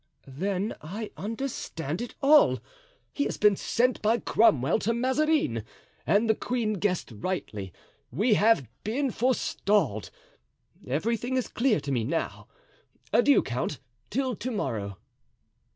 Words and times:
"Then 0.25 0.75
I 0.81 1.11
understand 1.15 2.01
it 2.01 2.15
all! 2.23 2.59
he 3.13 3.25
has 3.25 3.37
been 3.37 3.55
sent 3.55 4.01
by 4.01 4.17
Cromwell 4.17 4.79
to 4.79 4.95
Mazarin, 4.95 5.63
and 6.07 6.27
the 6.27 6.33
queen 6.33 6.73
guessed 6.73 7.11
rightly; 7.11 7.71
we 8.11 8.33
have 8.33 8.67
been 8.83 9.11
forestalled. 9.11 10.09
Everything 10.87 11.37
is 11.37 11.47
clear 11.47 11.79
to 11.81 11.91
me 11.91 12.03
now. 12.03 12.47
Adieu, 13.13 13.43
count, 13.43 13.79
till 14.09 14.35
to 14.37 14.49
morrow." 14.49 14.97